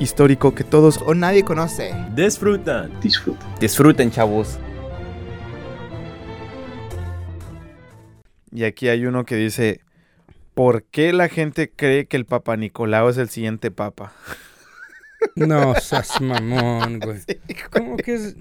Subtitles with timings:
[0.00, 1.94] Histórico que todos O nadie conoce.
[2.14, 2.98] disfrutan.
[3.00, 3.46] Disfruta.
[3.60, 4.58] disfruten, chavos.
[8.50, 9.80] Y aquí hay uno que dice,
[10.54, 14.12] ¿por qué la gente cree que el Papa Nicolau es el siguiente papa?
[15.36, 17.20] No, seas mamón, güey.
[17.70, 18.36] ¿Cómo que es?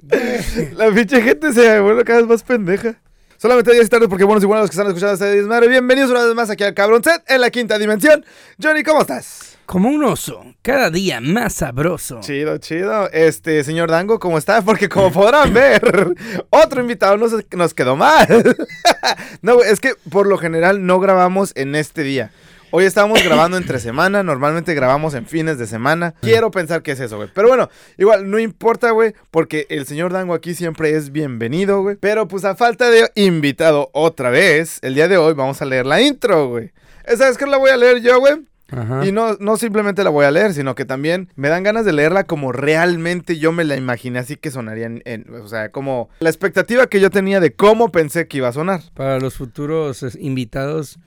[0.72, 2.94] La pinche gente se vuelve cada vez más pendeja.
[3.36, 5.68] Solamente 10 tardes porque buenos y buenos los que están escuchando este desmadre.
[5.68, 8.24] Bienvenidos una vez más aquí al Cabrón Set en la quinta dimensión.
[8.62, 9.53] Johnny, ¿cómo estás?
[9.66, 12.20] Como un oso, cada día más sabroso.
[12.20, 13.10] Chido, chido.
[13.10, 14.60] Este, señor Dango, ¿cómo está?
[14.62, 16.14] Porque como podrán ver,
[16.50, 18.56] otro invitado nos, quedó mal.
[19.42, 22.30] no, es que por lo general no grabamos en este día.
[22.72, 26.14] Hoy estamos grabando entre semana, normalmente grabamos en fines de semana.
[26.20, 27.30] Quiero pensar que es eso, güey.
[27.32, 31.96] Pero bueno, igual no importa, güey, porque el señor Dango aquí siempre es bienvenido, güey.
[31.96, 35.86] Pero pues a falta de invitado otra vez, el día de hoy vamos a leer
[35.86, 36.72] la intro, güey.
[37.04, 38.44] ¿Esa es que la voy a leer yo, güey?
[38.76, 39.06] Ajá.
[39.06, 41.92] Y no, no simplemente la voy a leer, sino que también me dan ganas de
[41.92, 46.08] leerla como realmente yo me la imaginé así que sonaría en, en- o sea, como
[46.20, 48.80] la expectativa que yo tenía de cómo pensé que iba a sonar.
[48.94, 50.98] Para los futuros invitados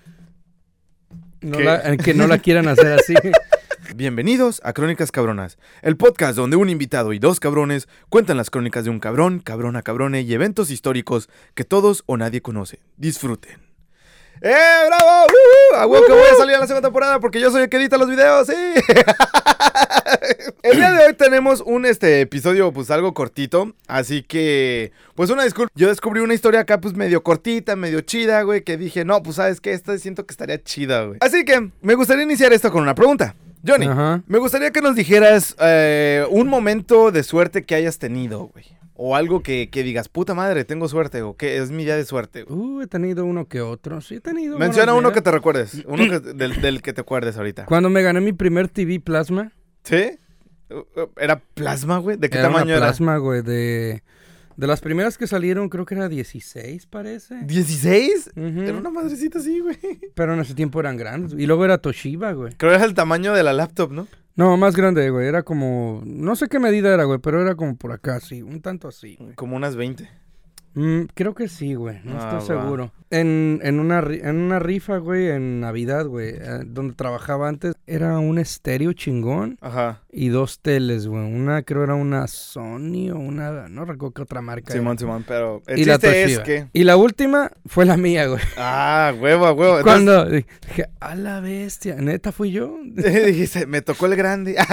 [1.41, 3.13] no la- eh, que no la quieran hacer así.
[3.95, 8.83] Bienvenidos a Crónicas Cabronas, el podcast donde un invitado y dos cabrones cuentan las crónicas
[8.83, 12.79] de un cabrón, cabrona, cabrone y eventos históricos que todos o nadie conoce.
[12.97, 13.66] Disfruten.
[14.41, 14.55] ¡Eh,
[14.87, 15.25] bravo!
[15.25, 15.75] ¡Uh!
[15.75, 17.77] A huevo que voy a salir a la segunda temporada porque yo soy el que
[17.77, 18.53] edita los videos, ¡sí!
[20.63, 25.43] el día de hoy tenemos un este episodio pues algo cortito, así que pues una
[25.43, 25.71] disculpa.
[25.75, 29.37] Yo descubrí una historia acá pues medio cortita, medio chida, güey, que dije, no, pues
[29.37, 31.17] sabes que esta siento que estaría chida, güey.
[31.21, 33.35] Así que me gustaría iniciar esto con una pregunta.
[33.65, 33.87] Johnny,
[34.27, 38.65] me gustaría que nos dijeras eh, un momento de suerte que hayas tenido, güey.
[38.99, 42.03] O algo que, que digas, puta madre, tengo suerte, o que es mi día de
[42.03, 42.45] suerte.
[42.49, 44.01] Uh, he tenido uno que otro.
[44.01, 44.57] Sí, he tenido.
[44.57, 47.65] Menciona uno que te recuerdes, uno que- del, del que te acuerdes ahorita.
[47.65, 49.51] Cuando me gané mi primer TV plasma.
[49.83, 50.17] ¿Sí?
[50.71, 52.17] Uh, uh, ¿Era plasma, güey?
[52.17, 52.87] ¿De qué era una tamaño era?
[52.87, 54.01] plasma, güey, de...
[54.57, 57.35] De las primeras que salieron, creo que era 16, parece.
[57.41, 58.31] ¿16?
[58.35, 58.61] Ujú.
[58.63, 59.77] Era una madrecita así, güey.
[60.15, 61.39] Pero en ese tiempo eran grandes.
[61.39, 62.53] Y luego era Toshiba, güey.
[62.57, 64.07] Creo que era el tamaño de la laptop, ¿no?
[64.37, 65.27] No, más grande, güey.
[65.27, 66.01] Era como.
[66.05, 68.43] No sé qué medida era, güey, pero era como por acá, sí.
[68.43, 69.17] Un tanto así.
[69.35, 70.07] Como unas 20.
[70.77, 71.97] Mm, creo que sí, güey.
[72.03, 72.61] No Ah, estoy va.
[72.61, 72.91] seguro.
[73.09, 78.19] En, en, una, en una rifa, güey, en Navidad, güey, eh, donde trabajaba antes, era
[78.19, 80.01] un estéreo chingón Ajá.
[80.11, 81.23] y dos teles, güey.
[81.23, 83.69] Una creo era una Sony o una.
[83.69, 84.71] No recuerdo qué otra marca.
[84.71, 84.79] era.
[84.79, 86.67] Simón, Simón, pero el Y la es que...
[86.73, 88.41] Y la última fue la mía, güey.
[88.57, 89.79] Ah, huevo, huevo.
[89.79, 92.77] Entonces, Cuando dije, a la bestia, neta fui yo.
[92.93, 94.55] dijiste, me tocó el grande.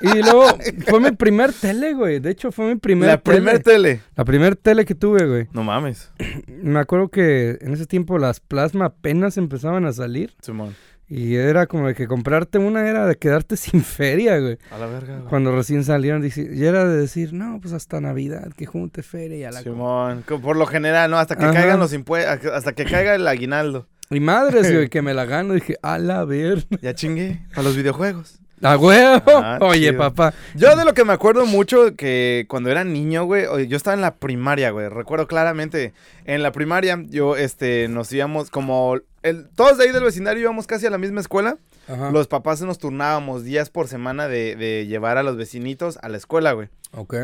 [0.00, 0.46] Y luego
[0.88, 2.20] fue mi primer tele, güey.
[2.20, 3.94] De hecho, fue mi primer la primer tele.
[3.94, 4.00] tele.
[4.16, 5.48] La primer tele que tuve, güey.
[5.52, 6.10] No mames.
[6.46, 10.34] Me acuerdo que en ese tiempo las plasma apenas empezaban a salir.
[10.40, 10.74] Simón.
[11.10, 14.58] Y era como de que comprarte una era de quedarte sin feria, güey.
[14.70, 15.28] A la verga, güey.
[15.28, 19.36] Cuando recién salieron, dice- y era de decir, no, pues hasta Navidad, que junte feria
[19.38, 19.58] y a la...
[19.62, 19.70] co-".
[19.70, 21.18] Simón, por lo general, ¿no?
[21.18, 21.54] Hasta que Ajá.
[21.54, 23.86] caigan los impuestos, hasta que caiga el aguinaldo.
[24.10, 25.54] Y madres, güey, que me la gano.
[25.54, 26.66] Dije, a la ver.
[26.82, 28.38] Ya chingué a los videojuegos.
[28.62, 29.22] ¡A huevo!
[29.26, 29.98] Ah, Oye, chido.
[29.98, 30.34] papá.
[30.54, 34.00] Yo de lo que me acuerdo mucho que cuando era niño, güey, yo estaba en
[34.00, 34.88] la primaria, güey.
[34.88, 35.92] Recuerdo claramente,
[36.24, 38.96] en la primaria yo, este, nos íbamos como...
[39.22, 41.58] El, todos de ahí del vecindario íbamos casi a la misma escuela.
[41.88, 42.10] Ajá.
[42.10, 46.16] Los papás nos turnábamos días por semana de, de llevar a los vecinitos a la
[46.18, 46.68] escuela, güey.
[46.92, 47.14] Ok.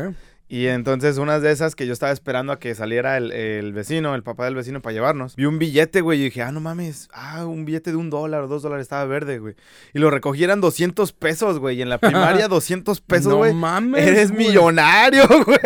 [0.47, 4.13] Y entonces unas de esas que yo estaba esperando a que saliera el, el vecino,
[4.13, 5.35] el papá del vecino para llevarnos.
[5.35, 8.43] Vi un billete, güey, y dije, ah, no mames, ah, un billete de un dólar
[8.43, 9.55] o dos dólares estaba verde, güey.
[9.95, 11.79] Y lo recogieran 200 pesos, güey.
[11.79, 13.53] Y en la primaria 200 pesos, No güey.
[13.55, 14.47] mames, Eres güey.
[14.47, 15.59] millonario, güey.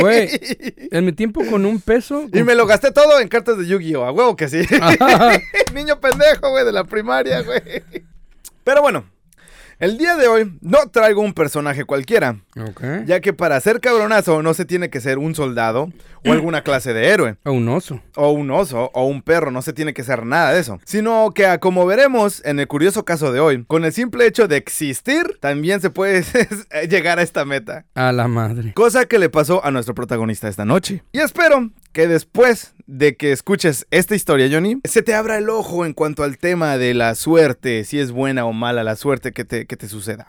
[0.00, 0.28] Güey,
[0.90, 2.26] en mi tiempo con un peso...
[2.32, 4.04] Y me lo gasté todo en cartas de Yu-Gi-Oh!
[4.04, 4.60] A huevo que sí.
[5.74, 7.62] Niño pendejo, güey, de la primaria, güey.
[8.64, 9.04] Pero bueno,
[9.78, 12.36] el día de hoy no traigo un personaje cualquiera.
[12.56, 12.82] Ok.
[13.06, 15.90] Ya que para ser cabronazo no se tiene que ser un soldado
[16.26, 18.00] o alguna clase de héroe, A un oso.
[18.16, 20.80] o un oso, o un perro, no se tiene que ser nada de eso.
[20.84, 24.48] Sino que, a como veremos en el curioso caso de hoy, con el simple hecho
[24.48, 26.24] de existir, también se puede
[26.88, 27.84] llegar a esta meta.
[27.94, 28.72] A la madre.
[28.72, 31.02] Cosa que le pasó a nuestro protagonista esta noche.
[31.12, 35.84] Y espero que después de que escuches esta historia, Johnny, se te abra el ojo
[35.84, 39.44] en cuanto al tema de la suerte, si es buena o mala la suerte que
[39.44, 40.28] te, te, que te suceda.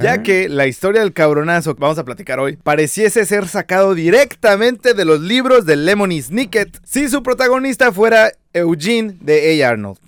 [0.00, 4.94] Ya que la historia del cabronazo que vamos a platicar hoy pareciese ser sacado directamente
[4.94, 9.68] de los libros de Lemony Snicket si su protagonista fuera Eugene de A.
[9.70, 9.98] Arnold.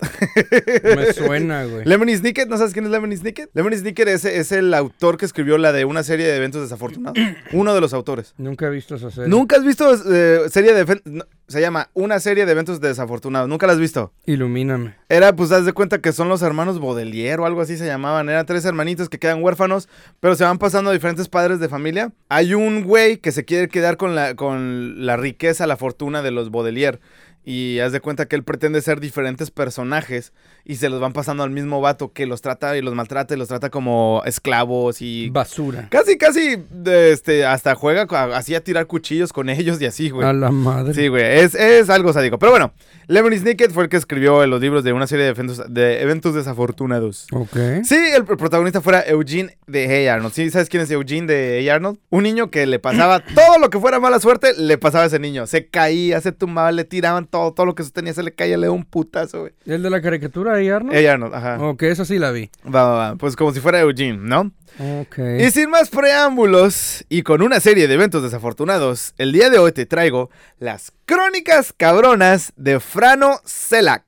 [0.82, 1.85] Me suena, güey.
[1.85, 3.50] Lemony Snicket, ¿no sabes quién es Lemony Snicket?
[3.55, 7.19] Lemony Snicket es, es el autor que escribió la de una serie de eventos desafortunados.
[7.52, 8.35] Uno de los autores.
[8.38, 9.29] Nunca he visto esa serie.
[9.29, 13.49] ¿Nunca has visto eh, serie de no, se llama Una serie de eventos desafortunados.
[13.49, 14.12] ¿Nunca la has visto?
[14.26, 14.96] Ilumíname.
[15.08, 18.29] Era, pues, haz de cuenta que son los hermanos Baudelaire o algo así se llamaban.
[18.29, 19.88] Eran tres hermanitos que quedan huérfanos,
[20.20, 22.12] pero se van pasando a diferentes padres de familia.
[22.29, 26.31] Hay un güey que se quiere quedar con la, con la riqueza, la fortuna de
[26.31, 27.00] los Baudelaire.
[27.44, 30.35] Y haz de cuenta que él pretende ser diferentes personajes
[30.67, 33.38] y se los van pasando al mismo vato que los trata y los maltrata y
[33.38, 35.31] los trata como esclavos y...
[35.31, 35.88] Basura.
[35.90, 40.29] Casi, casi, este, hasta juega a- así a tirar cuchillos con ellos y así, güey.
[40.29, 40.93] A la madre.
[40.93, 42.38] Sí, güey, es, es algo sádico.
[42.38, 42.75] Pero bueno,
[43.06, 46.35] Lemony Snicket fue el que escribió los libros de una serie de eventos, de eventos
[46.35, 47.26] desafortunados.
[47.32, 47.56] Ok.
[47.85, 50.14] Sí, el, pr- protagonista fuera Eugene de A.
[50.17, 50.35] Arnold.
[50.35, 50.50] ¿Sí?
[50.50, 51.76] ¿Sabes quién es Eugene de A.
[51.76, 51.99] Arnold?
[52.11, 55.19] Un niño que le pasaba todo lo que fuera mala suerte, le pasaba a ese
[55.19, 55.46] niño.
[55.46, 58.66] Se caía, se tumbaba, le tiraban todo, todo lo que sostenía, se le caía, le
[58.66, 59.52] daba un putazo, güey.
[59.66, 61.06] ¿El de la caricatura ahí, Arnold?
[61.06, 61.12] A.
[61.12, 61.58] Arnold, ajá.
[61.60, 62.50] Ok, eso sí la vi.
[62.64, 63.16] Va, va, va.
[63.16, 64.52] Pues como si fuera Eugene, ¿no?
[64.78, 65.19] Ok.
[65.40, 69.72] Y sin más preámbulos, y con una serie de eventos desafortunados, el día de hoy
[69.72, 74.04] te traigo las crónicas cabronas de Frano Selak,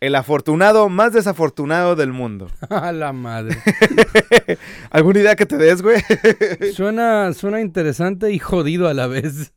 [0.00, 2.50] el afortunado más desafortunado del mundo.
[2.70, 3.58] A la madre.
[4.90, 6.02] ¿Alguna idea que te des, güey?
[6.74, 9.52] Suena, suena interesante y jodido a la vez.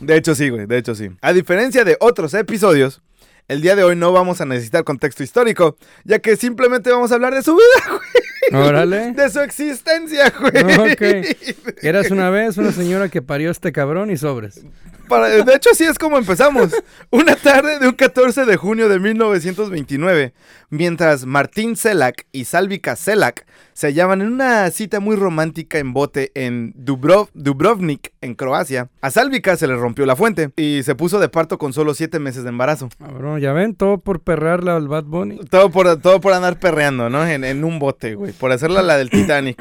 [0.00, 1.10] De hecho sí, güey, de hecho sí.
[1.22, 3.02] A diferencia de otros episodios,
[3.48, 7.14] el día de hoy no vamos a necesitar contexto histórico, ya que simplemente vamos a
[7.14, 8.13] hablar de su vida, güey,
[8.56, 9.12] Órale.
[9.16, 10.92] de su existencia, güey.
[10.92, 11.82] Ok.
[11.82, 14.62] Eras una vez una señora que parió este cabrón y sobres.
[15.08, 16.70] Para- de hecho, así es como empezamos.
[17.10, 20.32] Una tarde de un 14 de junio de 1929,
[20.70, 26.30] mientras Martín Selak y Salvika Selak se hallaban en una cita muy romántica en bote
[26.34, 31.18] en Dubrov- Dubrovnik, en Croacia, a Salvika se le rompió la fuente y se puso
[31.18, 32.88] de parto con solo 7 meses de embarazo.
[32.98, 35.38] Cabrón, ya ven, todo por perrarle al Bad Bunny.
[35.50, 37.26] Todo por, todo por andar perreando, ¿no?
[37.26, 38.32] En, en un bote, güey.
[38.32, 39.60] Por hacerla la del Titanic.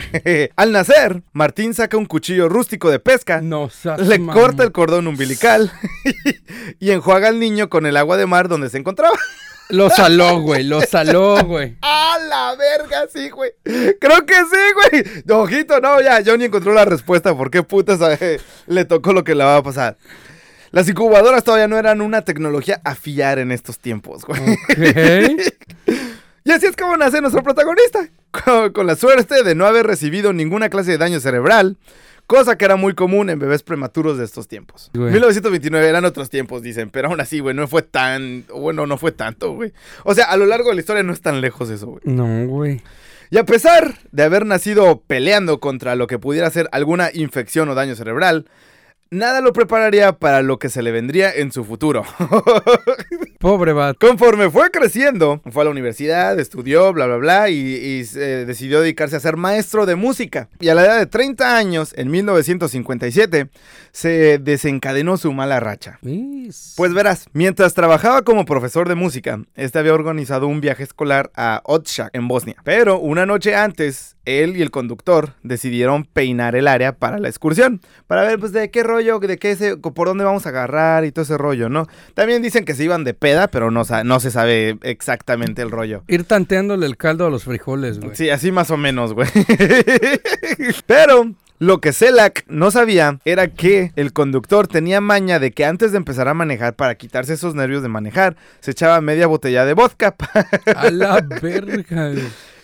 [0.56, 3.42] Al nacer, Martín saca un cuchillo rústico de pesca.
[3.42, 5.72] No, Le corta el cordón umbilical
[6.80, 9.16] y enjuaga al niño con el agua de mar donde se encontraba.
[9.70, 11.78] Lo saló, güey, lo saló, güey.
[12.34, 13.52] ¡A la verga, sí, güey!
[13.64, 15.40] Creo que sí, güey.
[15.40, 17.36] Ojito, no, ya, Johnny encontró la respuesta.
[17.36, 19.98] ¿Por qué putas eh, le tocó lo que le va a pasar?
[20.72, 24.42] Las incubadoras todavía no eran una tecnología a fiar en estos tiempos, güey.
[26.46, 30.34] Y así es como nace nuestro protagonista, con, con la suerte de no haber recibido
[30.34, 31.78] ninguna clase de daño cerebral,
[32.34, 34.90] cosa que era muy común en bebés prematuros de estos tiempos.
[34.96, 35.12] Güey.
[35.12, 39.12] 1929 eran otros tiempos, dicen, pero aún así, güey, no fue tan, bueno, no fue
[39.12, 39.72] tanto, güey.
[40.04, 42.02] O sea, a lo largo de la historia no es tan lejos eso, güey.
[42.06, 42.82] No, güey.
[43.30, 47.76] Y a pesar de haber nacido peleando contra lo que pudiera ser alguna infección o
[47.76, 48.48] daño cerebral,
[49.12, 52.04] nada lo prepararía para lo que se le vendría en su futuro.
[53.44, 53.98] Pobre Bad.
[53.98, 58.80] Conforme fue creciendo, fue a la universidad, estudió, bla, bla, bla, y, y, eh, decidió
[58.80, 60.48] dedicarse a ser maestro de música.
[60.62, 63.50] Y a la edad de 30 años, en 1957,
[63.92, 66.00] se desencadenó su mala racha.
[66.78, 71.62] Pues verás, mientras trabajaba como profesor de música, este había organizado un viaje escolar a
[71.66, 72.56] Otshak, en Bosnia.
[72.64, 77.82] Pero una noche antes, él y el conductor decidieron peinar el área para la excursión,
[78.08, 81.12] para ver pues de qué rollo, de qué se, por dónde vamos a agarrar y
[81.12, 81.88] todo ese rollo, ¿no?
[82.14, 86.04] También dicen que se iban de peda, pero no, se sabe exactamente el rollo.
[86.08, 88.16] Ir tanteándole el caldo a los frijoles, güey.
[88.16, 89.28] Sí, así más o menos, güey.
[90.86, 95.92] Pero lo que Selak no sabía era que el conductor tenía maña de que antes
[95.92, 99.74] de empezar a manejar, para quitarse esos nervios de manejar, se echaba media botella de
[99.74, 100.16] vodka.
[100.76, 102.12] A la verga,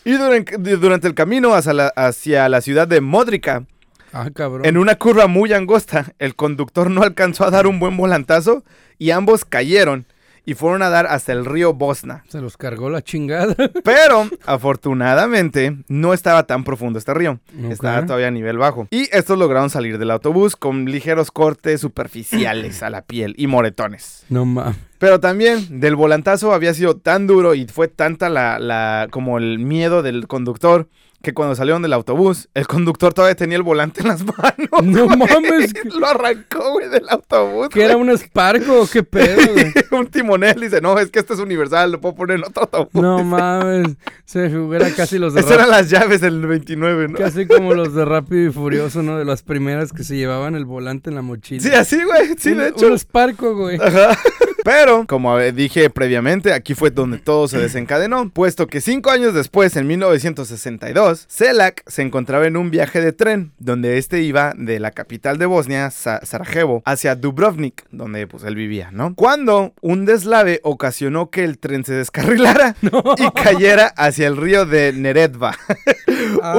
[0.05, 3.65] y durante, el camino hacia la, hacia la ciudad de Modrica,
[4.11, 4.27] Ah,
[4.63, 8.63] en una curva muy angosta, el conductor no alcanzó a dar un buen volantazo
[8.97, 10.07] y ambos cayeron
[10.49, 12.23] y fueron a dar hasta el río Bosna.
[12.27, 13.55] Se los cargó la chingada.
[13.83, 17.39] Pero, afortunadamente, no estaba tan profundo este río.
[17.55, 17.71] Ok.
[17.71, 18.87] Estaba todavía a nivel bajo.
[18.89, 24.25] Y estos lograron salir del autobús con ligeros cortes superficiales a la piel y moretones.
[24.29, 24.75] No mames.
[24.97, 29.59] Pero también del volantazo había sido tan duro y fue tanta la, la como el
[29.59, 30.87] miedo del conductor
[31.21, 34.83] que cuando salieron del autobús, el conductor todavía tenía el volante en las manos.
[34.83, 35.17] No güey.
[35.17, 35.73] mames.
[35.93, 37.69] Lo arrancó, güey, del autobús.
[37.69, 39.73] ¿Qué era un Sparco o qué pedo, güey?
[39.99, 43.01] un timonel dice, no, es que este es universal, lo puedo poner en otro autobús.
[43.01, 43.97] No mames.
[44.25, 47.17] Se figura casi los de Esas eran las llaves del 29, ¿no?
[47.17, 49.17] Casi como los de Rápido y Furioso, ¿no?
[49.17, 51.61] De las primeras que se llevaban el volante en la mochila.
[51.61, 52.35] Sí, así, güey.
[52.37, 52.87] Sí, Un- de hecho.
[52.87, 53.77] Un Sparco, güey.
[53.81, 54.17] Ajá.
[54.63, 59.75] Pero, como dije previamente, aquí fue donde todo se desencadenó, puesto que cinco años después,
[59.75, 64.91] en 1962, Selak se encontraba en un viaje de tren, donde este iba de la
[64.91, 69.13] capital de Bosnia, Sa- Sarajevo, hacia Dubrovnik, donde pues él vivía, ¿no?
[69.15, 72.75] Cuando un deslave ocasionó que el tren se descarrilara
[73.17, 75.55] y cayera hacia el río de Neretva.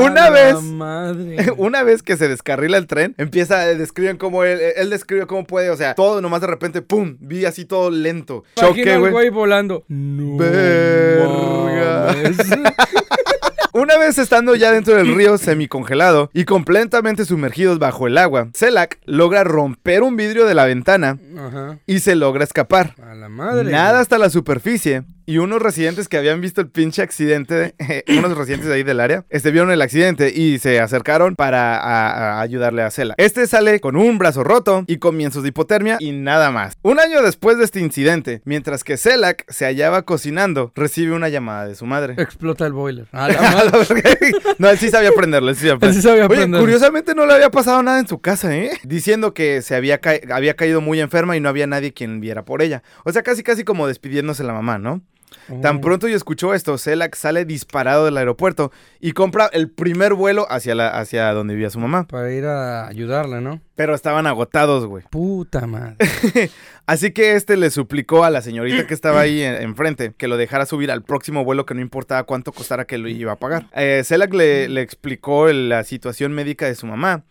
[0.03, 1.37] Una vez- madre.
[1.57, 5.71] Una vez que se descarrila el tren, empieza, describen cómo él, él describe cómo puede,
[5.71, 8.45] o sea, todo nomás de repente, pum, vi así todo lento.
[8.57, 9.13] Imagina Choque, güey.
[9.13, 9.85] güey volando.
[9.89, 12.15] No Verga.
[13.81, 18.99] Una vez estando ya dentro del río semicongelado y completamente sumergidos bajo el agua, Selak
[19.07, 21.79] logra romper un vidrio de la ventana Ajá.
[21.87, 22.95] y se logra escapar.
[23.03, 23.73] A la madre.
[23.73, 25.05] Nada hasta la superficie.
[25.27, 27.75] Y unos residentes que habían visto el pinche accidente,
[28.19, 32.39] unos residentes de ahí del área, este, vieron el accidente y se acercaron para a-
[32.39, 33.15] a ayudarle a Selak.
[33.17, 36.75] Este sale con un brazo roto y comienzos de hipotermia y nada más.
[36.83, 41.65] Un año después de este incidente, mientras que Selak se hallaba cocinando, recibe una llamada
[41.69, 42.15] de su madre.
[42.19, 43.07] Explota el boiler.
[43.13, 43.70] A la madre.
[44.59, 46.61] No, él sí sabía aprenderlo, él sí sabía Él sí sabía Oye, aprenderlo.
[46.61, 48.71] curiosamente no le había pasado nada en su casa, ¿eh?
[48.85, 52.45] Diciendo que se había, ca- había caído muy enferma y no había nadie quien viera
[52.45, 52.83] por ella.
[53.05, 55.01] O sea, casi casi como despidiéndose la mamá, ¿no?
[55.63, 55.81] Tan Oh.
[55.81, 58.71] pronto y escuchó esto, Selak sale disparado del aeropuerto
[59.01, 62.07] y compra el primer vuelo hacia, la, hacia donde vivía su mamá.
[62.07, 63.61] Para ir a ayudarla, ¿no?
[63.75, 65.05] Pero estaban agotados, güey.
[65.11, 65.97] Puta madre.
[66.87, 70.37] Así que este le suplicó a la señorita que estaba ahí en- enfrente que lo
[70.37, 73.67] dejara subir al próximo vuelo que no importaba cuánto costara que lo iba a pagar.
[73.75, 77.23] Eh, Selak le, le explicó la situación médica de su mamá.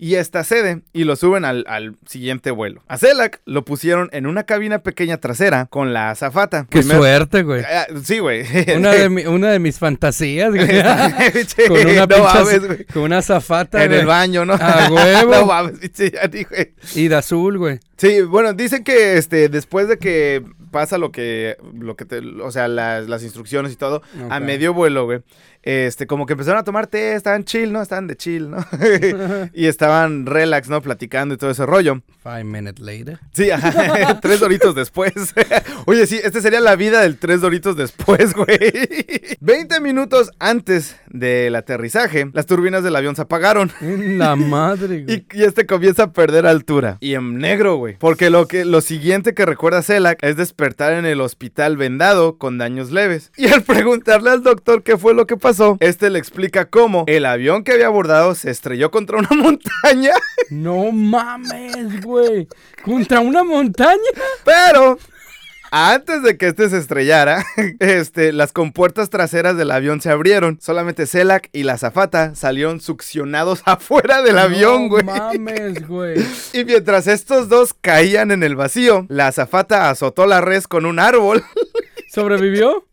[0.00, 2.84] Y esta cede y lo suben al, al siguiente vuelo.
[2.86, 6.66] A Selak lo pusieron en una cabina pequeña trasera con la azafata.
[6.70, 7.64] Qué suerte, güey.
[7.64, 8.44] Ah, sí, güey.
[8.76, 10.68] Una de, mi- una de mis fantasías, güey.
[11.68, 12.84] Con una no pinche güey.
[12.84, 14.54] con una zafata En güey, el baño, ¿no?
[14.54, 15.30] A huevo.
[15.34, 16.74] no mames, pinche, ya dije.
[16.94, 17.80] y de azul, güey.
[17.96, 22.50] Sí, bueno, dicen que este después de que pasa lo que lo que te, o
[22.50, 25.20] sea, las, las instrucciones y todo, a medio vuelo, güey.
[25.62, 27.82] Este, como que empezaron a tomar té, estaban chill, ¿no?
[27.82, 28.64] Estaban de chill, ¿no?
[29.52, 30.80] y estaban relax, ¿no?
[30.80, 32.00] Platicando y todo ese rollo.
[32.22, 33.18] Five minutes later.
[33.32, 35.12] Sí, ajá, tres doritos después.
[35.88, 38.58] Oye, sí, este sería la vida del tres doritos después, güey.
[39.40, 43.72] Veinte minutos antes del aterrizaje, las turbinas del avión se apagaron.
[43.80, 45.24] En la madre, güey.
[45.32, 46.98] Y, y este comienza a perder altura.
[47.00, 47.96] Y en negro, güey.
[47.98, 52.58] Porque lo, que, lo siguiente que recuerda Selak es despertar en el hospital vendado con
[52.58, 53.32] daños leves.
[53.38, 57.24] Y al preguntarle al doctor qué fue lo que pasó, este le explica cómo el
[57.24, 60.12] avión que había abordado se estrelló contra una montaña,
[60.50, 62.46] No mames, güey.
[62.84, 63.96] Contra una montaña.
[64.44, 64.98] pero...
[65.70, 67.44] Antes de que este se estrellara,
[67.78, 70.58] este, las compuertas traseras del avión se abrieron.
[70.60, 75.04] Solamente Selak y la azafata salieron succionados afuera del avión, no güey.
[75.04, 76.24] mames, güey.
[76.52, 80.98] Y mientras estos dos caían en el vacío, la azafata azotó la res con un
[80.98, 81.44] árbol
[82.08, 82.86] ¿Sobrevivió?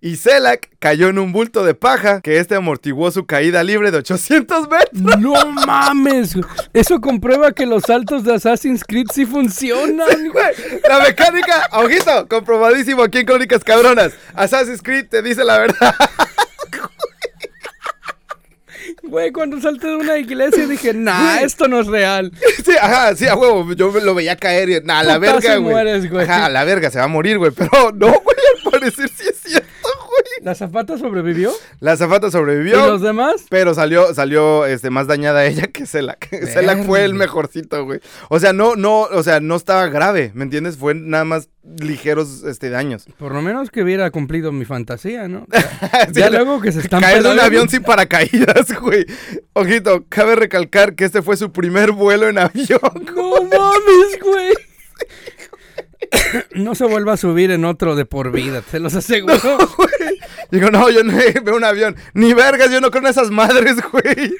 [0.00, 3.98] Y Selak cayó en un bulto de paja que este amortiguó su caída libre de
[3.98, 5.18] 800 metros.
[5.18, 6.34] No mames.
[6.72, 10.36] Eso comprueba que los saltos de Assassin's Creed sí funcionan, güey.
[10.36, 14.12] Güey, La mecánica, ojito, comprobadísimo aquí en Crónicas Cabronas.
[14.34, 15.94] Assassin's Creed te dice la verdad.
[19.02, 22.32] Güey, cuando salté de una iglesia dije, nah, esto no es real.
[22.64, 23.72] Sí, ajá, sí, a huevo.
[23.74, 26.24] Yo lo veía caer y, nah, a la verga, güey.
[26.24, 27.52] Ajá, a la verga, se va a morir, güey.
[27.52, 29.55] Pero no, güey, al parecer sí es cierto.
[30.46, 31.50] ¿La zapata sobrevivió?
[31.80, 32.78] La azafata sobrevivió.
[32.78, 33.46] ¿Y los demás?
[33.50, 36.28] Pero salió, salió este, más dañada ella que Selak.
[36.52, 37.98] Selak fue el mejorcito, güey.
[38.28, 40.76] O sea, no, no, o sea, no estaba grave, ¿me entiendes?
[40.76, 43.06] Fue nada más ligeros este, daños.
[43.18, 45.48] Por lo menos que hubiera cumplido mi fantasía, ¿no?
[46.14, 49.04] Sí, ya luego que se están Caer de un avión sin paracaídas, güey.
[49.52, 52.78] Ojito, cabe recalcar que este fue su primer vuelo en avión.
[53.16, 54.54] No mames, güey.
[56.54, 59.58] No se vuelva a subir en otro de por vida, te los aseguro.
[59.76, 59.95] güey.
[60.50, 61.12] Digo, no, yo no
[61.44, 61.96] veo un avión.
[62.14, 64.32] Ni vergas, yo no creo en esas madres, güey.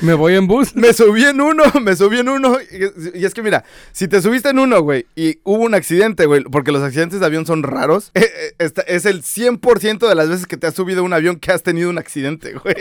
[0.00, 0.76] Me voy en bus.
[0.76, 2.56] Me subí en uno, me subí en uno.
[2.70, 6.26] Y, y es que mira, si te subiste en uno, güey, y hubo un accidente,
[6.26, 10.14] güey, porque los accidentes de avión son raros, eh, eh, esta- es el 100% de
[10.14, 12.76] las veces que te has subido a un avión que has tenido un accidente, güey.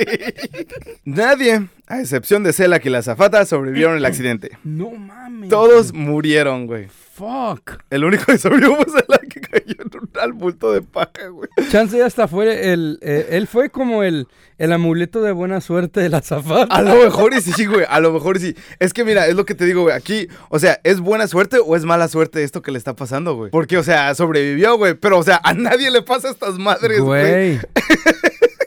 [1.06, 4.52] Nadie, a excepción de Selak y la zafata, sobrevivieron el accidente.
[4.64, 5.50] No mames.
[5.50, 6.88] Todos murieron, güey.
[7.18, 7.82] Fuck.
[7.90, 11.50] El único que sobrevivió fue Selak que cayó en un al bulto de paja, güey.
[11.72, 13.00] Chance hasta fue el.
[13.02, 14.28] eh, él fue como el,
[14.60, 16.74] el amuleto de buena suerte de la zafata.
[16.76, 17.86] A lo mejor y sí, güey.
[17.90, 18.56] A lo mejor y sí.
[18.78, 19.96] Es que mira, es lo que te digo, güey.
[19.96, 23.36] Aquí, o sea, ¿es buena suerte o es mala suerte esto que le está pasando,
[23.36, 23.50] güey?
[23.50, 24.94] Porque, o sea, sobrevivió, güey.
[24.94, 27.58] Pero, o sea, a nadie le pasa estas madres, güey.
[27.58, 27.60] Güey.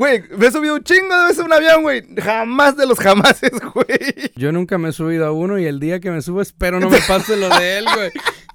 [0.00, 2.02] Güey, me he subido un chingo de veces a un avión, güey.
[2.16, 4.32] Jamás de los jamases, güey.
[4.34, 6.88] Yo nunca me he subido a uno y el día que me subo espero no
[6.88, 8.10] me pase lo de él, güey.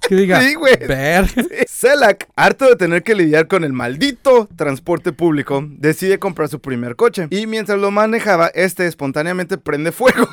[0.08, 0.76] Que diga, Sí, güey.
[0.88, 1.28] ver.
[1.68, 6.96] Selak, harto de tener que lidiar con el maldito transporte público, decide comprar su primer
[6.96, 7.28] coche.
[7.30, 10.28] Y mientras lo manejaba, este espontáneamente prende fuego.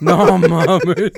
[0.00, 1.12] No mames.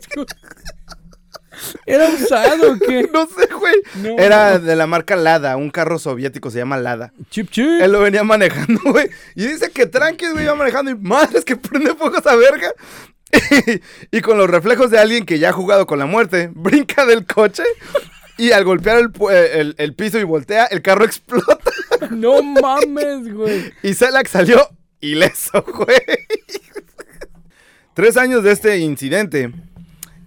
[1.87, 3.09] ¿Era usado o qué?
[3.13, 3.75] no sé, güey.
[4.03, 4.19] No.
[4.23, 7.13] Era de la marca Lada, un carro soviético, se llama Lada.
[7.31, 7.67] Chip chip.
[7.81, 9.09] Él lo venía manejando, güey.
[9.35, 10.91] Y dice que tranqui, güey, iba manejando.
[10.91, 12.73] Y madres que prende fuego esa verga.
[14.13, 17.27] y con los reflejos de alguien que ya ha jugado con la muerte, brinca del
[17.27, 17.65] coche.
[18.39, 21.59] Y al golpear el, eh, el- el piso y voltea, el carro explota.
[22.11, 23.73] No mames, güey.
[23.83, 24.69] Y Selak salió
[25.01, 25.99] ileso, güey.
[27.95, 29.51] Tres años de este incidente,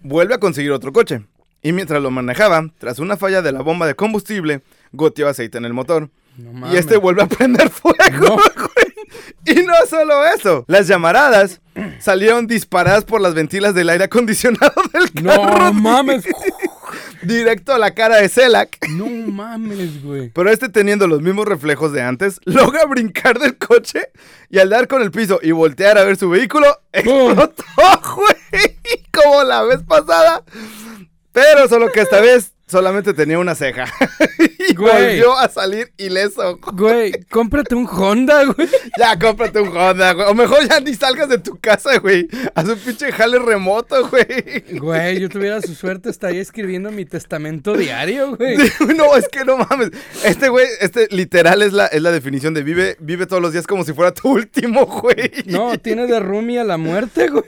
[0.03, 1.22] vuelve a conseguir otro coche.
[1.62, 4.62] Y mientras lo manejaba, tras una falla de la bomba de combustible,
[4.94, 6.10] goteó aceite en el motor.
[6.38, 8.38] No Y este vuelve a prender fuego, No.
[9.46, 11.62] Y no solo eso, las llamaradas
[12.00, 15.46] salieron disparadas por las ventilas del aire acondicionado del carro.
[15.46, 16.25] No mames.
[17.21, 18.77] Directo a la cara de Selak.
[18.89, 20.29] No mames, güey.
[20.29, 24.09] Pero este teniendo los mismos reflejos de antes, logra brincar del coche
[24.49, 27.63] y al dar con el piso y voltear a ver su vehículo, explotó,
[28.15, 28.77] güey,
[29.11, 30.43] como la vez pasada.
[31.31, 33.85] Pero solo que esta vez solamente tenía una ceja.
[34.69, 34.91] y Güey.
[34.93, 36.57] volvió a salir ileso.
[36.73, 38.67] Güey, cómprate un Honda, güey.
[38.97, 40.27] Ya, cómprate un Honda, güey.
[40.27, 42.27] O mejor ya ni salgas de tu casa, güey.
[42.55, 44.77] Haz un pinche jale remoto, güey.
[44.77, 48.57] Güey, yo tuviera su suerte, estaría escribiendo mi testamento diario, güey.
[48.95, 49.89] No, es que no mames.
[50.23, 53.65] Este güey, este literal es la, es la definición de vive, vive todos los días
[53.67, 55.31] como si fuera tu último, güey.
[55.45, 57.43] No, tiene de roomie a la muerte, güey.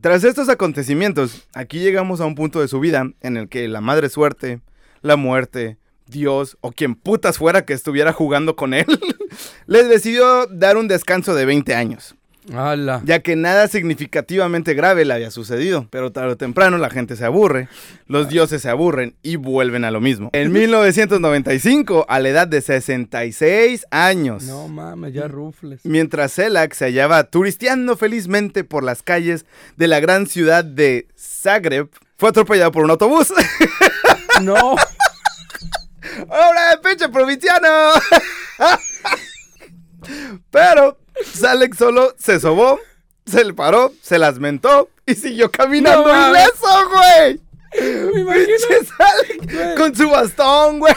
[0.00, 3.80] Tras estos acontecimientos, aquí llegamos a un punto de su vida en el que la
[3.80, 4.60] madre suerte,
[5.02, 5.76] la muerte,
[6.06, 8.86] Dios o quien putas fuera que estuviera jugando con él,
[9.66, 12.14] les decidió dar un descanso de 20 años.
[13.04, 15.86] Ya que nada significativamente grave le había sucedido.
[15.90, 17.68] Pero tarde o temprano la gente se aburre,
[18.06, 20.30] los dioses se aburren y vuelven a lo mismo.
[20.32, 25.80] En 1995, a la edad de 66 años, No mames, ya rufles.
[25.84, 29.44] mientras Selak se hallaba turisteando felizmente por las calles
[29.76, 33.32] de la gran ciudad de Zagreb, fue atropellado por un autobús.
[34.42, 34.54] No.
[36.20, 37.66] ¡Hombre, pinche provinciano!
[40.50, 42.78] Pero Salek solo se sobó,
[43.26, 47.40] se le paró, se las mentó y siguió caminando No ileso, güey.
[48.14, 48.56] Me imagino.
[49.76, 50.94] Con su bastón, güey.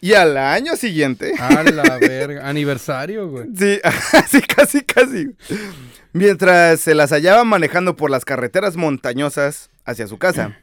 [0.00, 2.48] Y al año siguiente, A la verga.
[2.48, 3.46] Aniversario, güey.
[3.56, 3.80] sí,
[4.12, 5.34] así casi, casi.
[6.12, 10.56] Mientras se las hallaba manejando por las carreteras montañosas hacia su casa,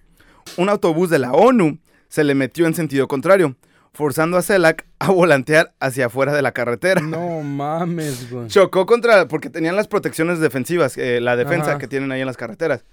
[0.58, 3.56] un autobús de la ONU se le metió en sentido contrario,
[3.94, 7.02] forzando a Selak a volantear hacia afuera de la carretera.
[7.02, 8.48] No mames, güey.
[8.48, 11.78] Chocó contra, porque tenían las protecciones defensivas, eh, la defensa Ajá.
[11.80, 12.84] que tienen ahí en las carreteras.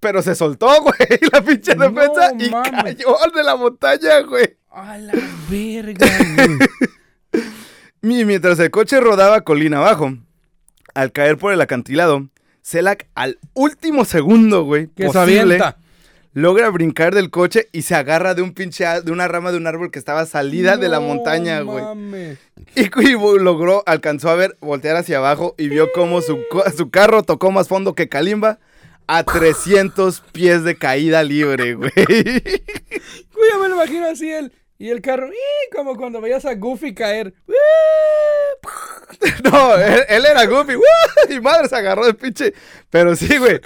[0.00, 2.82] Pero se soltó, güey, la pinche No defensa y mames.
[2.96, 4.56] cayó de la montaña, güey.
[4.70, 5.12] A la
[5.50, 6.58] verga, güey.
[8.02, 10.16] Y mientras el coche rodaba colina abajo,
[10.94, 12.28] al caer por el acantilado,
[12.62, 15.78] Selak al último segundo, güey, Que se posible, avienta.
[16.36, 19.66] Logra brincar del coche y se agarra de un pinche, de una rama de un
[19.66, 21.82] árbol que estaba salida de la montaña, güey.
[22.74, 22.82] Y,
[23.14, 26.38] vo- logró, alcanzó a ver, voltear hacia abajo y vio cómo su,
[26.76, 28.58] su carro tocó más fondo que Kalimba
[29.06, 31.90] a 300 pies de caída libre, güey.
[31.96, 34.52] Güey, me lo imagino así él.
[34.78, 35.74] Y el carro, ¡ih!
[35.74, 37.32] como cuando veías a Goofy caer.
[39.44, 40.74] No, él, él era Goofy.
[40.74, 40.84] ¡Woo!
[41.30, 42.52] Y madre se agarró de pinche.
[42.90, 43.60] Pero sí, güey.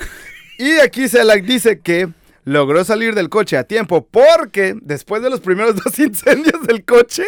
[0.58, 2.08] Y aquí Selak dice que
[2.50, 7.24] logró salir del coche a tiempo porque después de los primeros dos incendios del coche,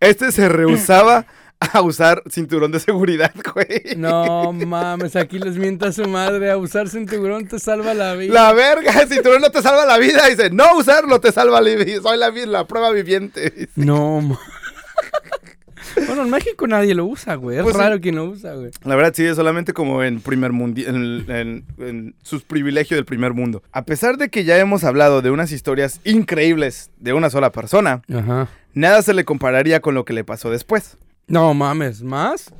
[0.00, 1.26] este se rehusaba
[1.60, 3.96] a usar cinturón de seguridad, güey.
[3.96, 6.50] No mames, aquí les mienta a su madre.
[6.50, 8.34] A usar cinturón te salva la vida.
[8.34, 10.26] La verga, el cinturón no te salva la vida.
[10.28, 12.02] Dice, no usarlo te salva la vida.
[12.02, 13.68] Soy la, la prueba viviente.
[13.76, 14.40] No, ma-
[16.06, 17.56] Bueno, en México nadie lo usa, güey.
[17.58, 17.80] Es Pues sí.
[17.80, 18.70] raro quien lo usa, güey.
[18.84, 23.04] La verdad, sí, es solamente como en primer mundo, en, en- en sus privilegios del
[23.04, 23.62] primer mundo.
[23.72, 28.02] A pesar de que ya hemos hablado de unas historias increíbles de una sola persona,
[28.12, 28.48] Ajá.
[28.74, 30.96] nada se le compararía con lo que le pasó después.
[31.26, 32.52] No mames, ¿más?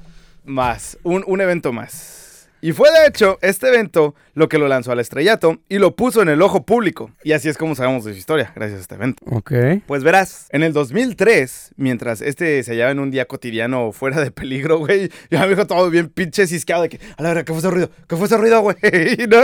[0.45, 2.24] Más, un, un evento más.
[2.65, 6.23] Y fue de hecho este evento lo que lo lanzó al estrellato y lo puso
[6.23, 7.11] en el ojo público.
[7.23, 9.23] Y así es como sabemos de su historia, gracias a este evento.
[9.27, 9.53] Ok.
[9.87, 14.31] Pues verás, en el 2003, mientras este se hallaba en un día cotidiano fuera de
[14.31, 17.53] peligro, güey, ya me dijo todo bien pinche cisqueado de que, a la verdad, ¿qué
[17.53, 17.91] fue ese ruido?
[18.09, 18.77] ¿Qué fue ese ruido, güey?
[19.29, 19.43] No,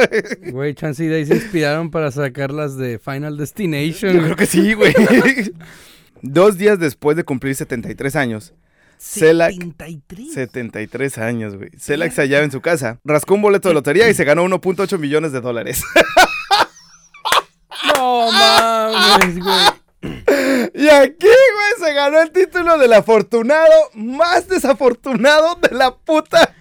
[0.53, 4.15] Güey, Chance y Day se inspiraron para sacarlas de Final Destination.
[4.15, 4.95] yo creo que sí, güey.
[6.23, 8.55] Dos días después de cumplir 73 años,
[9.03, 10.33] Selak 73.
[10.35, 11.71] 73 años, güey.
[11.79, 14.99] Selak se hallaba en su casa, rascó un boleto de lotería y se ganó 1.8
[14.99, 15.83] millones de dólares.
[17.97, 20.11] No mames, güey.
[20.75, 26.55] Y aquí, güey, se ganó el título del afortunado más desafortunado de la puta.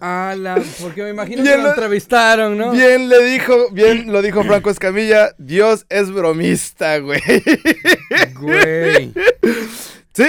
[0.00, 2.70] Ala, porque me imagino Bien que lo lo- entrevistaron, ¿no?
[2.72, 7.20] Bien le dijo, bien lo dijo Franco Escamilla, Dios es bromista, güey.
[8.38, 9.12] Güey.
[10.16, 10.24] Sí,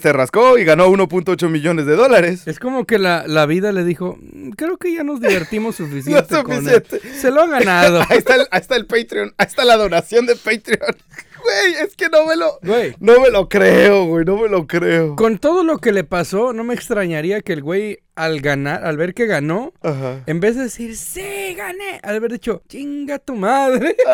[0.00, 2.46] se rascó y ganó 1.8 millones de dólares.
[2.46, 6.34] Es como que la, la vida le dijo, "Mm, creo que ya nos divertimos suficiente,
[6.34, 6.74] No con él".
[6.84, 7.18] suficiente.
[7.20, 8.00] Se lo ha ganado.
[8.08, 10.94] Ahí está, el, ahí está el Patreon, ahí está la donación de Patreon.
[11.44, 14.66] Güey, es que no me lo, Güey, no me lo creo, güey, no me lo
[14.66, 15.14] creo.
[15.14, 18.96] con todo lo que le pasó, no me extrañaría que el güey al ganar, al
[18.96, 20.20] ver que ganó, Ajá.
[20.26, 23.96] en vez de decir, sí, gané, al haber dicho, chinga tu madre.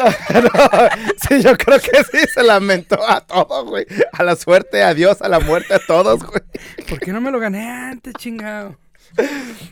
[1.29, 3.87] Sí, yo creo que sí se lamentó a todo, güey.
[4.13, 6.41] A la suerte, a Dios, a la muerte, a todos, güey.
[6.89, 8.77] ¿Por qué no me lo gané antes, chingado?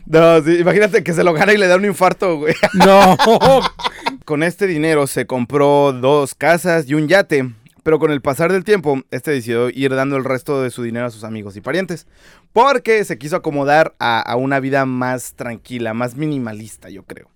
[0.05, 2.53] No, sí, imagínate que se lo gana y le da un infarto, güey.
[2.73, 3.17] No.
[4.25, 7.49] Con este dinero se compró dos casas y un yate,
[7.83, 11.05] pero con el pasar del tiempo, este decidió ir dando el resto de su dinero
[11.05, 12.07] a sus amigos y parientes,
[12.53, 17.29] porque se quiso acomodar a, a una vida más tranquila, más minimalista, yo creo.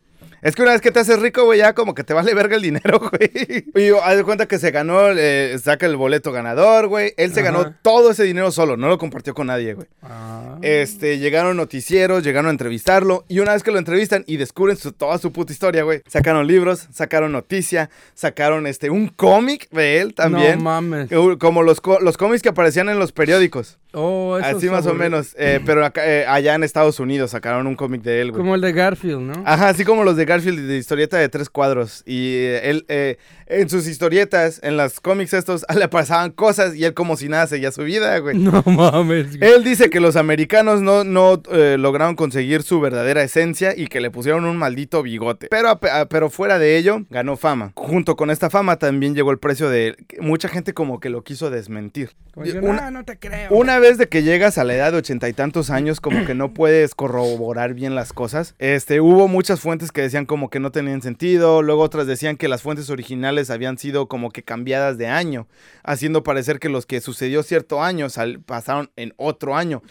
[0.44, 2.56] Es que una vez que te haces rico, güey, ya como que te vale verga
[2.58, 3.32] el dinero, güey.
[3.76, 7.14] Y yo, haz de cuenta que se ganó, eh, saca el boleto ganador, güey.
[7.18, 7.52] Él se Ajá.
[7.52, 9.88] ganó todo ese dinero solo, no lo compartió con nadie, güey.
[10.02, 10.58] Ah.
[10.62, 13.26] Este, llegaron noticieros, llegaron a entrevistarlo.
[13.28, 16.02] Y una vez que lo entrevistan y descubren su- toda su puta historia, güey.
[16.08, 20.58] Sacaron libros, sacaron noticia, sacaron este, un cómic de él también.
[20.60, 21.10] No mames.
[21.40, 23.78] como los, los cómics que aparecían en los periódicos.
[23.96, 25.36] Oh, eso Así más o menos.
[25.38, 28.42] eh, pero acá, eh, allá en Estados Unidos sacaron un cómic de él, güey.
[28.42, 29.44] Como el de Garfield, ¿no?
[29.46, 32.02] Ajá, así como los de Garfield de historieta de tres cuadros.
[32.06, 36.86] Y eh, él, eh, en sus historietas, en los cómics estos, le pasaban cosas y
[36.86, 38.38] él como si nada seguía su vida, güey.
[38.38, 39.38] No mames.
[39.38, 39.52] güey.
[39.54, 44.02] Él dice que los americanos no, no eh, lograron conseguir su verdadera esencia y que
[44.02, 45.48] le pusieron un maldito bigote.
[45.50, 47.72] Pero, a pe- a- pero fuera de ello, ganó fama.
[47.76, 49.96] Junto con esta fama también llegó el precio de...
[50.20, 52.12] Mucha gente como que lo quiso desmentir.
[52.34, 53.50] Como Una- no, no te creo.
[53.52, 56.34] una vez de que llegas a la edad de ochenta y tantos años, como que
[56.34, 58.56] no puedes corroborar bien las cosas.
[58.60, 62.48] Este, hubo muchas fuentes que decían como que no tenían sentido, luego otras decían que
[62.48, 65.48] las fuentes originales habían sido como que cambiadas de año,
[65.84, 69.82] haciendo parecer que los que sucedió cierto año sal- pasaron en otro año.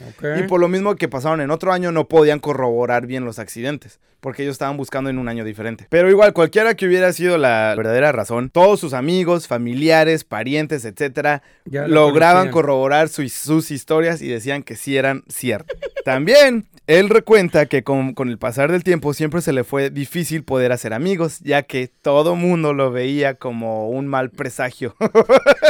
[0.41, 4.01] Y por lo mismo que pasaron en otro año, no podían corroborar bien los accidentes,
[4.21, 5.87] porque ellos estaban buscando en un año diferente.
[5.91, 11.43] Pero igual, cualquiera que hubiera sido la verdadera razón, todos sus amigos, familiares, parientes, etcétera,
[11.65, 15.77] Ya lograban corroborar su- sus historias y decían que sí eran ciertas.
[16.05, 20.42] También, él recuenta que con, con el pasar del tiempo siempre se le fue difícil
[20.45, 24.97] poder hacer amigos, ya que todo mundo lo veía como un mal presagio.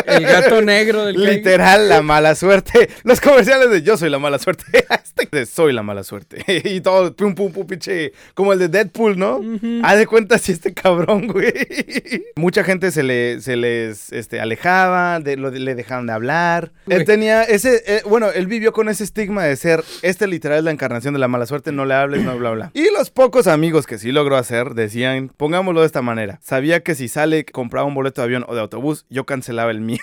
[0.06, 2.88] El gato negro del Literal, la mala suerte.
[3.04, 4.64] Los comerciales de yo soy la mala suerte.
[5.22, 6.42] Este soy la mala suerte.
[6.64, 8.12] Y todo, pum, pum, pum, pinche.
[8.34, 9.36] Como el de Deadpool, ¿no?
[9.38, 9.80] Ujú.
[9.84, 11.52] Haz de cuenta si este cabrón, güey.
[12.36, 16.72] Mucha gente se, le, se les este, alejaba, de, lo, le dejaban de hablar.
[16.86, 17.04] Él Güey.
[17.04, 17.82] tenía ese.
[17.86, 19.84] eh, bueno, él vivió con ese estigma de ser.
[20.02, 22.70] Este literal es la encarnación de la mala suerte, no le hables, no bla, bla.
[22.74, 26.38] Y los pocos amigos que sí logró hacer decían, pongámoslo de esta manera.
[26.42, 29.80] Sabía que si sale, compraba un boleto de avión o de autobús, yo cancelaba el
[29.80, 29.98] mío.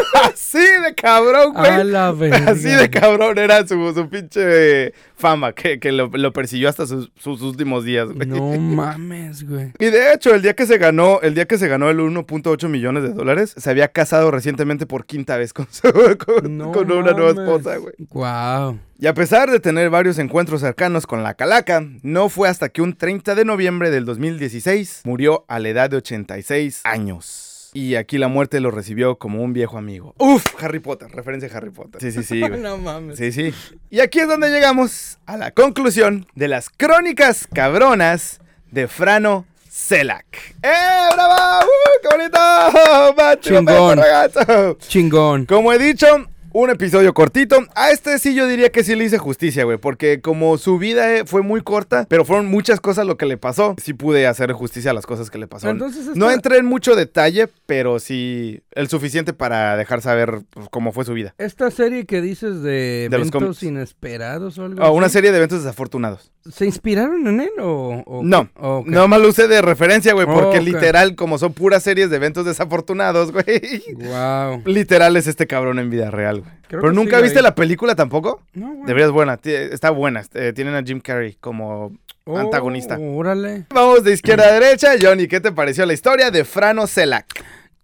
[0.24, 1.70] Así de cabrón, güey.
[1.72, 2.52] A la verga.
[2.52, 7.12] Así de cabrón era su, su pinche fama que, que lo, lo persiguió hasta sus,
[7.20, 8.28] sus últimos días, güey.
[8.28, 9.72] No mames, güey.
[9.80, 12.68] Y de hecho, el día que se ganó, el día que se ganó el 1.8
[12.70, 15.92] millones de dólares, se había casado recientemente por quinta vez con, su-
[16.26, 17.94] con, No con una nueva esposa, güey.
[18.12, 18.80] Wow.
[19.02, 22.82] Y a pesar de tener varios encuentros cercanos con la calaca, no fue hasta que
[22.82, 27.49] un 30 de noviembre del 2016 murió a la edad de 86 años.
[27.74, 30.16] Y aquí la muerte lo recibió como un viejo amigo.
[30.18, 32.02] Uf, Harry Potter, referencia a Harry Potter.
[32.02, 32.40] Sí, sí, sí.
[32.42, 32.60] güey.
[32.62, 33.18] No mames.
[33.18, 33.54] Sí, sí.
[33.90, 38.40] Y aquí es donde llegamos a la conclusión de las crónicas cabronas
[38.72, 40.26] de Frano Selak.
[40.64, 41.66] ¡Eh, bravo!
[41.66, 43.16] ¡Uh, qué bonito!
[43.18, 43.98] ¡Macho, Chingón.
[44.00, 44.78] ragazzo!
[44.80, 45.46] Chingón.
[45.46, 46.08] Como he dicho,
[46.54, 47.58] un episodio cortito.
[47.76, 49.78] A este sí yo diría que sí le hice justicia, güey.
[49.78, 53.38] Porque como su vida eh, fue muy corta, pero fueron muchas cosas lo que le
[53.38, 55.48] pasó, sí pude hacer justicia a las cosas que le.
[55.64, 60.68] Entonces esta- No entré en mucho detalle, pero sí el suficiente para dejar saber pues,
[60.70, 61.34] cómo fue su vida.
[61.38, 66.32] Esta serie que dices de, eventos inesperados o algo Ah, una serie de eventos desafortunados.
[66.50, 68.02] ¿Se inspiraron en él o...?
[68.06, 68.92] o- No, o qué?
[68.92, 72.46] no más lo usé de referencia, güey, porque literal, como son puras series de eventos
[72.46, 73.84] desafortunados, güey.
[73.96, 74.62] Wow.
[74.66, 76.52] Literal es este cabrón en vida real, güey.
[76.68, 77.44] Pero nunca sí, viste ahí.
[77.44, 78.44] la película tampoco?
[78.54, 78.86] No, güey.
[78.88, 80.24] Deberías buena, está buena.
[80.34, 81.92] eh, tienen a Jim Carrey como
[82.26, 82.98] Oh, antagonista.
[83.00, 83.66] Órale.
[83.74, 84.90] Vamos de izquierda a derecha.
[85.02, 87.26] Johnny, ¿qué te pareció la historia de Frano Selak?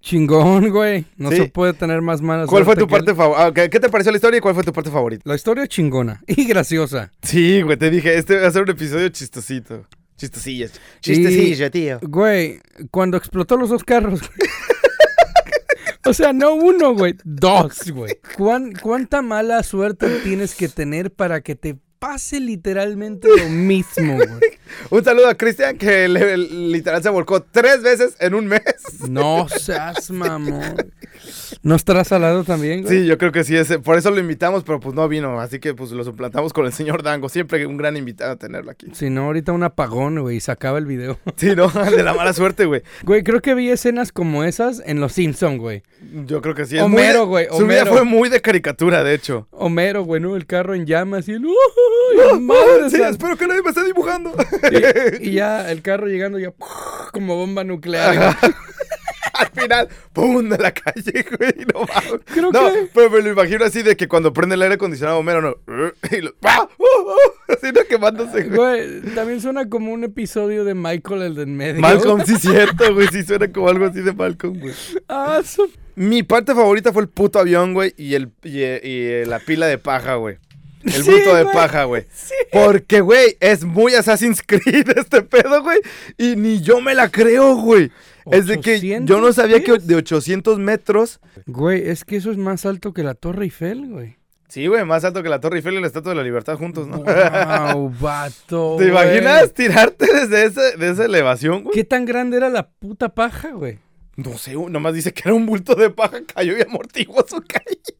[0.01, 1.05] Chingón, güey.
[1.17, 1.37] No Sí.
[1.37, 2.47] se puede tener más malas.
[2.47, 3.67] ¿Cuál fue tu parte favorita?
[3.69, 5.23] ¿Qué te pareció la historia y cuál fue tu parte favorita?
[5.25, 7.11] La historia chingona y graciosa.
[7.23, 9.87] Sí, güey, te dije, este va a ser un episodio chistosito.
[10.15, 10.73] Chistecillas.
[11.01, 11.99] Chistecillo, tío.
[12.03, 14.19] Güey, cuando explotó los dos carros.
[16.05, 18.17] o sea, no uno, güey, dos, güey.
[18.37, 24.29] ¿Cuán- ¿Cuánta mala suerte tienes que tener para que te pase literalmente lo mismo, güey?
[24.89, 28.61] Un saludo a Cristian que le- literal se volcó tres veces en un mes.
[29.09, 30.75] No seas mamón.
[31.65, 32.99] ¿No estarás al lado también, güey?
[33.01, 35.57] Sí, yo creo que sí, ese, por eso lo invitamos, pero pues no vino, así
[35.59, 38.85] que pues lo suplantamos con el señor Dango, siempre un gran invitado a tenerlo aquí.
[38.93, 41.17] Si no, ahorita un apagón, güey, y se acaba el video.
[41.37, 42.83] Sí, no, de la mala suerte, güey.
[43.01, 45.81] Güey, creo que vi escenas como esas en Los Simpson, güey.
[46.27, 46.77] Yo creo que sí.
[46.77, 47.93] es Homero, muy de- güey, Su vida Homero.
[47.93, 49.47] fue muy de caricatura, de hecho.
[49.49, 50.35] Homero, güey, ¿no?
[50.35, 51.45] El carro en llamas y el...
[51.47, 51.55] ¡Uy,
[52.41, 54.31] madre Sí, espero que nadie me esté dibujando.
[55.19, 56.53] Y, y ya el carro llegando ya
[57.11, 58.37] como bomba nuclear.
[59.37, 60.47] Al final, ¡pum!
[60.49, 61.53] de la calle, güey.
[61.73, 62.21] No, mames.
[62.25, 65.17] Creo no que- pero me lo imagino así de que cuando prende el aire acondicionado,
[65.19, 65.55] Homero, no.
[66.11, 66.67] Y lo, ¡ah!
[66.77, 66.83] ¡Uh!
[66.83, 67.53] ¡Uh!
[67.53, 68.55] Así no quemándose, güey.
[69.01, 71.81] Güey, también suena como un episodio de Michael el de en medio.
[71.81, 73.07] Malcolm, sí, cierto, güey.
[73.11, 74.73] Sí, suena como algo así de Malcolm, güey.
[75.07, 79.39] Ah, su- Mi parte favorita fue el puto avión, güey, y, el, y, y la
[79.39, 80.37] pila de paja, güey.
[80.83, 81.55] El Sí, bulto de güey.
[81.55, 82.05] paja, güey.
[82.51, 85.79] Porque, güey, es muy Assassin's Creed este pedo, güey.
[86.17, 87.91] Y ni yo me la creo, güey.
[88.31, 91.19] Es de que yo no sabía que 800 de 800 metros.
[91.45, 94.17] Güey, es que eso es más alto que la Torre Eiffel, güey.
[94.47, 96.87] Sí, güey, más alto que la Torre Eiffel y la Estatua de la Libertad juntos,
[96.87, 96.99] ¿no?
[96.99, 98.75] Wow, vato.
[98.77, 99.05] ¿Te güey.
[99.07, 101.73] imaginas tirarte desde ese, de esa elevación, güey?
[101.75, 103.79] ¿Qué tan grande era la puta paja, güey?
[104.15, 107.99] No sé, nomás dice que era un bulto de paja, cayó y amortiguó su caída.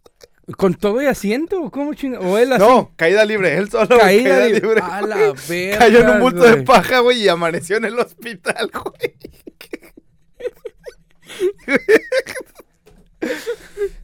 [0.58, 1.72] ¿Con todo y asiento?
[1.72, 2.20] ¿Cómo chinga?
[2.20, 2.64] ¿O él así?
[2.64, 3.98] No, caída libre, él solo.
[3.98, 4.80] caída, libre.
[4.82, 8.70] A la verga, Cayó en un bulto de paja, güey, y amaneció en el hospital,
[8.74, 9.16] güey.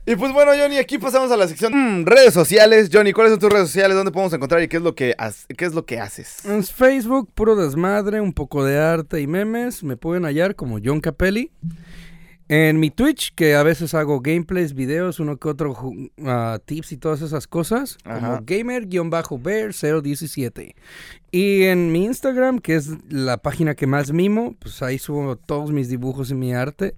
[0.06, 2.90] Y pues bueno, Johnny, aquí pasamos a la sección redes sociales.
[2.92, 3.96] Johnny, ¿cuáles son tus redes sociales?
[3.96, 5.16] ¿Dónde podemos encontrar y qué es lo que,
[5.56, 6.44] qué es lo que haces?
[6.46, 9.84] En Facebook, puro desmadre, un poco de arte y memes.
[9.84, 11.52] Me pueden hallar como John Capelli.
[12.54, 15.74] En mi Twitch, que a veces hago gameplays, videos, uno que otro
[16.26, 18.20] ah, tips y todas esas cosas, Ajá.
[18.20, 20.76] como gamer-bear017.
[21.32, 25.72] Y en mi Instagram, que es la página que más mimo, pues ahí subo todos
[25.72, 26.94] mis dibujos y mi arte.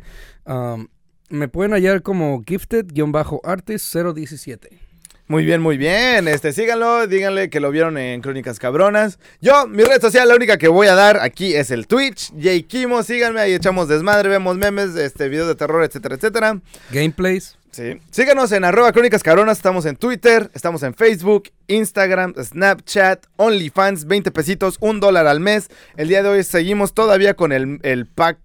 [1.30, 4.80] Me pueden hallar como gifted-artist017.
[5.28, 6.28] Muy bien, muy bien.
[6.28, 9.20] Este, síganlo, díganle que lo vieron en Crónicas Cabronas.
[9.42, 12.34] Yo, mi red social, la única que voy a dar aquí es el Twitch.
[12.40, 16.60] Jay Kimo, síganme, ahí echamos desmadre, vemos memes, este, videos de terror, etcétera, etcétera.
[16.92, 17.58] Gameplays.
[17.72, 18.00] Sí.
[18.12, 24.30] Síganos en arroba crónicas cabronas, estamos en Twitter, estamos en Facebook, Instagram, Snapchat, OnlyFans, 20
[24.30, 25.70] pesitos, un dólar al mes.
[25.98, 28.38] El día de hoy seguimos todavía con el, el pack.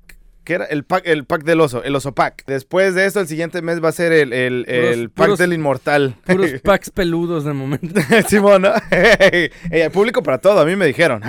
[0.48, 0.64] ¿Qué era?
[0.64, 2.44] El pack, el pack del oso, el oso pack.
[2.46, 6.16] Después de esto, el siguiente mes va a ser el, el- pack puros- del inmortal.
[6.24, 8.00] Puros packs peludos de momento.
[8.28, 8.72] Simón, ¿no?
[8.90, 11.20] Eh, público para todo, a mí me dijeron.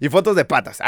[0.00, 0.78] y fotos de patas.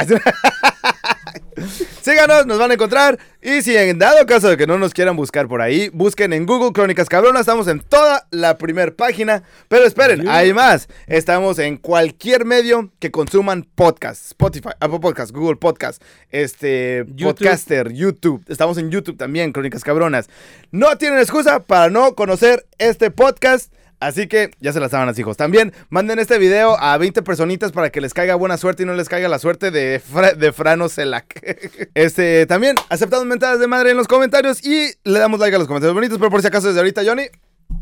[2.03, 3.19] Síganos, nos van a encontrar.
[3.41, 6.47] Y si en dado caso de que no nos quieran buscar por ahí, busquen en
[6.47, 7.41] Google Crónicas Cabronas.
[7.41, 9.43] Estamos en toda la primer página.
[9.69, 10.89] Pero esperen, hay más.
[11.07, 14.27] Estamos en cualquier medio que consuman podcast.
[14.27, 17.39] Spotify, Apple Podcast, Google Podcast, este, YouTube.
[17.39, 18.45] Podcaster, YouTube.
[18.49, 20.29] Estamos en YouTube también, Crónicas Cabronas.
[20.71, 23.73] No tienen excusa para no conocer este podcast.
[24.03, 25.37] Así que ya se las saben, hijos.
[25.37, 28.95] También manden este video a 20 personitas para que les caiga buena suerte y no
[28.95, 31.41] les caiga la suerte de, Fra- de Frano Celac.
[31.95, 35.69] Este, también aceptamos mentadas de madre en los comentarios y le damos like a los
[35.69, 36.19] comentarios bonitos.
[36.19, 37.25] Pero por si acaso, desde ahorita, Johnny,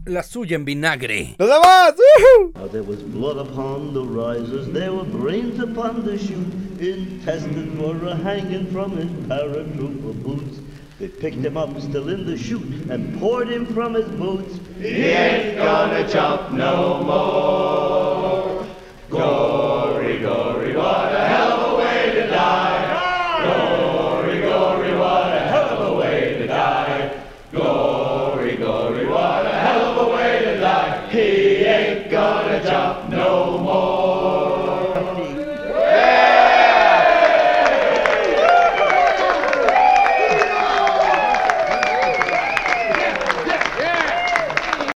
[0.04, 1.36] La suya en vinagre.
[1.38, 1.64] ¡nos vemos!
[1.66, 2.52] ¡Woohoo!
[2.54, 7.94] Now there was blood upon the risers, there were brains upon the chute, intestine for
[8.08, 10.60] a hanging from his paratrooper boots.
[11.00, 14.60] They picked him up still in the chute and poured him from his boots.
[14.78, 18.66] He ain't gonna jump no more.
[19.08, 21.59] Gory, gory, what a hell